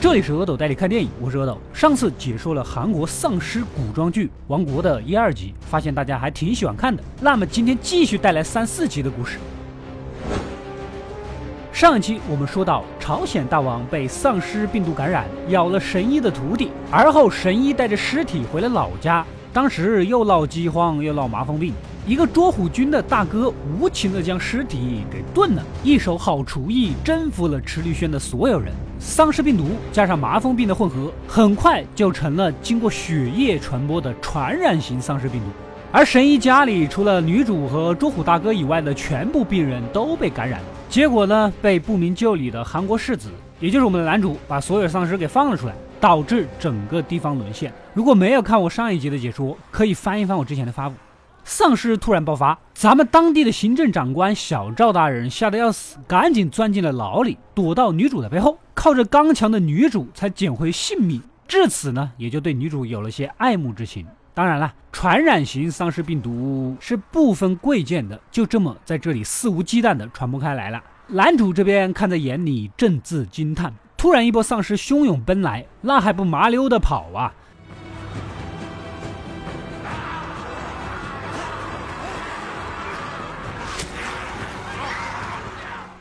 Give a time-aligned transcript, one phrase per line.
[0.00, 1.58] 这里是阿斗带你看电影，我是阿斗。
[1.74, 7.04] 上次解说了韩国丧尸古装剧《王国》的一二集，发现大家还挺喜欢看的。
[7.20, 9.38] 那么今天继续带来三四集的故事。
[11.70, 19.22] 上一期我们说到，朝鲜大王被丧尸病毒感染，咬了神医的徒弟，而后神医带着尸体回了老家。
[19.52, 21.72] 当时又闹饥荒，又闹麻风病。
[22.06, 28.72] 一个捉虎军的大哥无情地将尸体给炖了，一手好厨艺征服了池绿轩的所有人。
[28.98, 35.46] 丧尸病毒加上麻风病的混合，很快就成了经过血液传播的传染型丧尸病毒。
[35.92, 43.28] 而神医家里除了女主和捉虎大哥以外的全部病人都被感染，结果呢，被不明就里的韩国世子，
[43.58, 45.74] 也就是我们的男主，把所有丧尸给放了出来。
[46.00, 47.72] 导致整个地方沦陷。
[47.92, 50.96] 如果没有看我上一集的解说，可以翻一翻我之前的发布。
[51.44, 61.20] 丧尸突然爆发，咱们当地的行政长官小赵大人吓得要死，赶紧钻进了牢里，躲到女主的背后，靠着刚强的女主才捡回性命。
[61.48, 64.06] 至此呢，也就对女主有了些爱慕之情。
[64.32, 70.80] 当然了，传染型丧尸病毒是不分贵贱的，就这么在这里肆无忌惮地传播开来了。
[71.08, 73.74] 男主这边看在眼里，正自惊叹。
[74.00, 77.34] 突然，一波丧尸汹涌奔来，那还不麻溜的跑啊！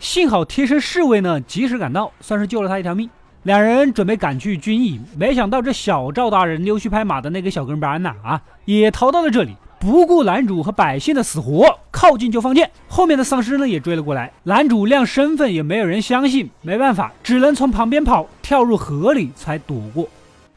[0.00, 3.08] 幸好贴身侍卫呢及时赶到，算是救了他一条命。
[3.44, 9.56] 两人准备赶去军营，没想到这小赵大人溜须拍马的那个小跟班呐啊，也逃到了这里。
[9.84, 12.70] 不顾男主和百姓的死活，靠近就放箭。
[12.88, 20.08] 后面的丧尸呢也追了过来，男主亮身份也没有人相信，没办法，只能从旁边跑，跳入河里才躲过。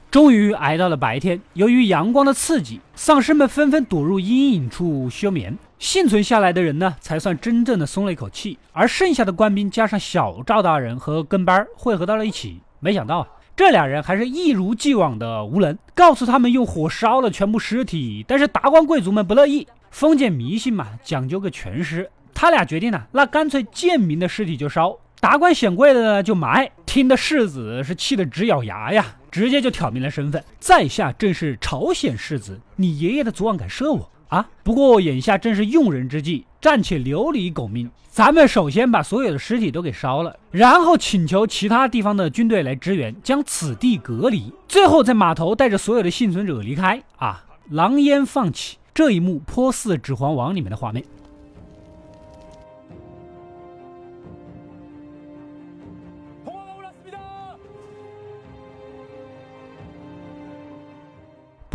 [0.09, 5.57] 终于挨到了白天，由于阳光的刺激，丧尸们纷纷躲入阴影处休眠。
[5.77, 8.57] 幸存下来的人呢，才算真正的松了一口气。
[8.71, 13.27] 而剩下的官兵加上小赵大人和跟班汇合到了一起，没想到啊。
[13.57, 22.07] 这俩人还是一如既往的无能，告诉他们用火烧了全部尸体，但是达官贵族们不乐意，封建迷信嘛，讲究个全尸。
[22.35, 26.69] 他俩决定呢，那干脆贱民的尸体就烧，达官显贵的呢就埋。
[26.85, 34.07] 听得世子是气得直咬牙呀，直接就挑明了身份，在下正是朝鲜世子，你爷爷的昨晚敢射我。
[34.27, 34.45] 啊！
[34.61, 37.89] 不过眼下正是用人之际，暂且留你狗命。
[38.09, 44.51] 咱们首先把所有的尸体都给烧了，然后请求其他地方的军队来支援，将此地隔离。
[44.67, 47.01] 最后在码头带着所有的幸存者离开。
[47.17, 47.43] 啊！
[47.69, 51.03] 狼烟放起，这一幕颇似《指环王》里面的画面。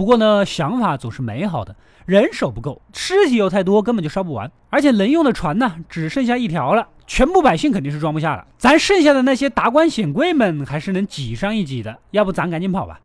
[0.02, 1.76] 不过呢，想法总是美好的，
[2.06, 8.44] 人手不够，尸体又太多，根本就烧不完，而且能用的船呢，只剩下一条了，全部百姓肯定是装不下了。
[8.58, 12.98] 咱剩下的那些达官显贵们还是能挤上一挤的，要不咱赶紧跑吧。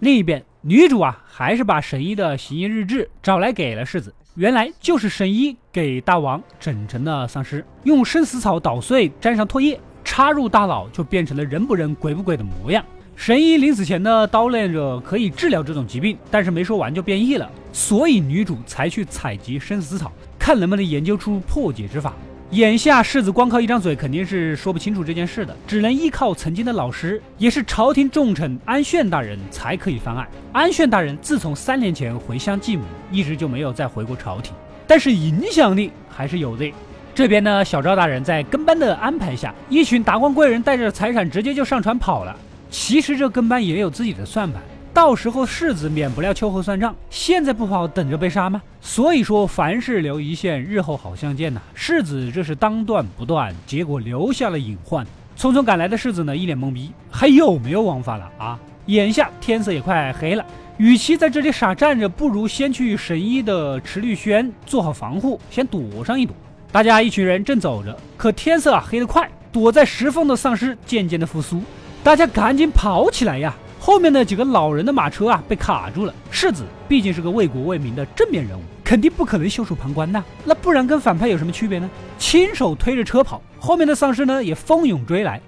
[0.00, 12.84] 另一边，女主啊，还是把神医的行医日志找来给了世子，原来就是神医给大王整成了丧尸，用生死草捣碎，沾上唾液，插入大脑，就变成了人不人鬼不鬼的模样。
[13.22, 22.14] 神医临死前呢，叨念着可以治疗这种疾病，但是没说完就变异了，所以女主才去采集生死草，看能不能研究出破解之法。
[22.50, 30.26] 眼下世子光靠一张嘴肯定是说不清楚这件事的，只能依靠曾经的老师，也是朝廷重臣安炫大人才可以翻案。
[30.50, 34.52] 安炫大人自从三年前回乡继母，一直就没有再回过朝廷，
[34.84, 36.68] 但是影响力还是有的。
[37.14, 42.36] 这边呢，小赵大人在跟班的安排下，一群达官贵人带着财产直接就上船跑了。
[42.72, 44.62] 其实这跟班也有自己的算盘，
[44.94, 48.62] 到时候世子免不了秋后算账，现在不跑等着被杀吗？
[48.80, 51.60] 所以说凡事留一线，日后好相见呐。
[51.74, 55.06] 世子这是当断不断，结果留下了隐患。
[55.36, 58.58] 匆匆赶来的世子呢，一脸懵逼，还有没有王法了啊？
[58.86, 60.42] 眼下天色也快黑了，
[60.78, 66.34] 与其在这里傻站着，不如先去神医的池绿轩做好防护，先躲上一躲。
[66.72, 71.62] 大家一群人正走着，可天色啊黑得快，躲在石缝的丧尸渐渐的复苏。
[72.04, 73.56] 大家赶紧跑起来呀！
[73.78, 76.12] 后面的几个老人的马车啊被卡住了。
[76.30, 80.24] 世子毕竟是个为国为民的正面人物，肯定不可能袖手旁观呐。
[80.44, 81.88] 那不然跟反派有什么区别呢？
[82.18, 85.40] 亲手推着车跑，后面的丧尸呢也蜂拥追来。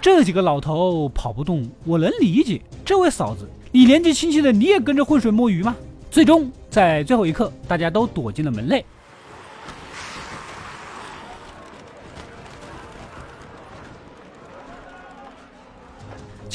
[0.00, 2.60] 这几个老头跑不动，我能理解。
[2.84, 5.74] 这位嫂子，你年纪轻轻的，你也跟着浑水摸鱼吗？
[6.10, 8.84] 最终在最后一刻，大家都躲进了门内。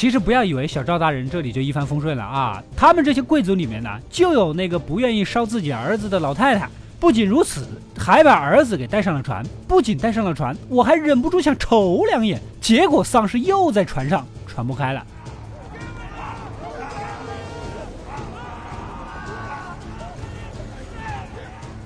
[0.01, 2.63] 其实不要以为小赵大人这里就一帆风顺了啊！
[2.75, 6.67] 他们这些贵族里面呢，就有那个不愿意烧自己儿子的老太太。
[6.99, 9.45] 不仅如此，还把儿子给带上了船。
[9.67, 12.41] 不仅带上了船，我还忍不住想瞅两眼。
[12.59, 15.05] 结果丧尸又在船上传不开了。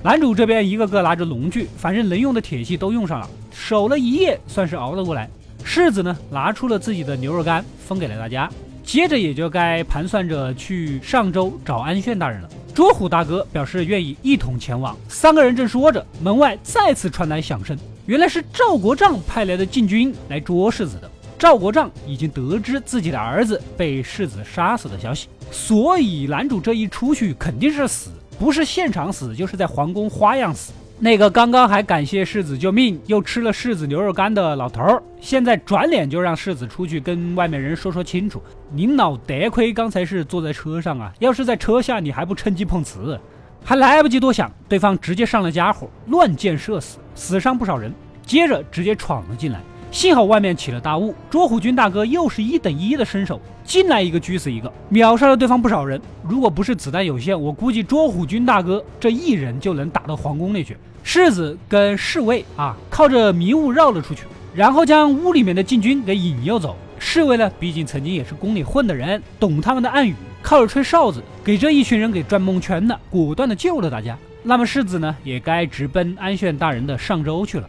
[0.02, 5.28] 男主这边一个个拿着农具，反正能用的铁器都用上了，守了一夜，算是熬了过来。
[5.62, 8.50] 世子呢，拿出了自己的牛肉干，分给了大家。
[8.82, 12.48] 接着也就该盘算着去上州找安炫大人了。
[12.74, 14.96] 捉虎大哥表示愿意一同前往。
[15.08, 21.10] 三个人正说着，门外再次传来响声，原来是赵国丈派来的禁军来捉世子的。
[21.38, 30.72] 赵国丈已经得知自己的儿子被世子杀死的消息，所以男主这一出去肯定是死，不是现场死，就是在皇宫花样死。
[30.98, 38.42] 那个刚刚还感谢世子救命，又吃了世子牛肉干的老头儿，现在转脸就让世子出去跟外面人说说清楚。
[38.70, 43.20] 您老得亏刚才是坐在车上啊，要是在车下，你还不趁机碰瓷？
[43.62, 47.92] 还来不及多想，对方直接上了家伙，乱箭射死，死伤不少人。
[48.24, 49.60] 接着直接闯了进来。
[49.96, 55.98] 幸好外面起了大雾，捉虎军大哥又是一等一的身手，进来一个狙死一个，秒杀了对方不少人。
[56.22, 60.76] 如果不是子弹有限，我估计捉虎军大哥这一人就能打到皇宫里去。
[61.02, 66.76] 世 子跟侍卫啊，靠着迷雾绕了出去，然后将屋里面的禁军给引诱走。
[66.98, 74.14] 侍卫呢，毕竟曾经也是宫里混的人，懂他们的暗语，靠着吹哨子给这一群人给转蒙圈了，果断的救了大家。
[74.42, 77.66] 那么世子呢，也该直奔安炫大人的上州去了。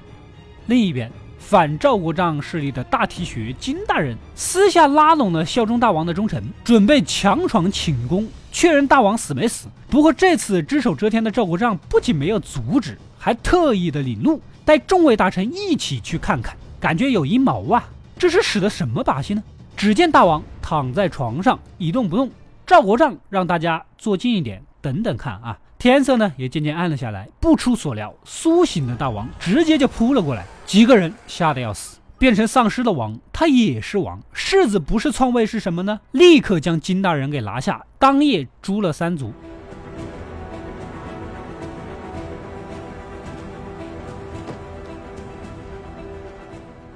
[0.65, 1.09] 另一边。
[1.37, 9.67] 反赵国丈势力的大提学金大人私下拉拢了效忠大王的忠臣，准备强闯寝宫，确认大王死没死。
[9.89, 17.87] 不过这次只手遮天的赵国丈不仅没有阻止，还特意的领路，带众位大臣一起去看看，感觉有阴谋啊！
[18.19, 19.41] 这是使的什么把戏呢？
[19.77, 22.29] 只见大王躺在床上一动不动，
[22.65, 25.57] 赵国丈让大家坐近一点，等等看啊。
[25.79, 31.99] 天色呢也渐渐暗了下来，不出所料，苏醒的大王直接就扑了过来，几个人吓得要死。
[32.17, 35.99] 变成丧尸的王，他也是王，世子不是篡位是什么呢？
[36.13, 39.31] 立刻将金大人给拿下，当夜诛了三族。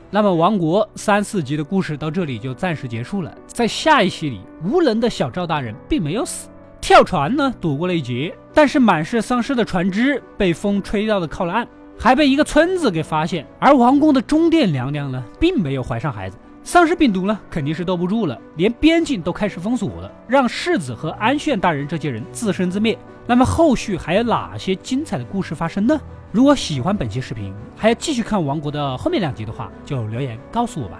[0.10, 6.50] 那么王国三四集的故事到这里就暂时结束了，在下一期里，无能的小赵大人并没有死。
[6.82, 11.68] 跳船呢，躲过了一劫，但是满是丧尸的船只被风吹到了靠了岸，
[11.98, 13.46] 还被一个村子给发现。
[13.60, 16.38] 而王宫的中殿娘娘呢，并没有怀上孩子。
[16.64, 22.98] 丧尸病毒呢，肯定是斗不住了，连边境都开始封锁了，让世子和安炫大人这些人自生自灭。
[23.26, 26.00] 那么后续还有哪些精彩的故事发生呢？
[26.32, 31.00] 如果喜欢本期视频，还要继续看王国的后面两集的话，就留言告诉我吧。